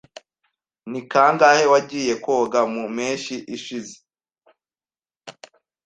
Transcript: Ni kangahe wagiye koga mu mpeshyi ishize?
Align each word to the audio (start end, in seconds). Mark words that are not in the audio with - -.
Ni 0.91 1.01
kangahe 1.11 1.63
wagiye 1.73 2.13
koga 2.23 2.59
mu 2.73 2.83
mpeshyi 2.95 3.37
ishize? 3.55 3.95